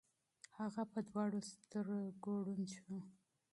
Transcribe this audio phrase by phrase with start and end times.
[0.57, 2.97] هغه په دواړو سترګو ړوند شو.